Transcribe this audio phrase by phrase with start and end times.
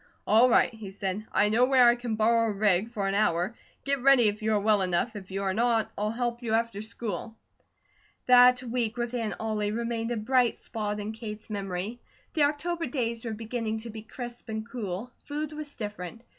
[0.25, 1.27] "All right," he said.
[1.31, 3.55] "I know where I can borrow a rig for an hour.
[3.83, 6.81] Get ready if you are well enough, if you are not, I'll help you after
[6.81, 7.35] school."
[8.25, 12.01] That week with Aunt Ollie remained a bright spot in Kate's memory.
[12.33, 15.11] The October days were beginning to be crisp and cool.
[15.25, 16.23] Food was different.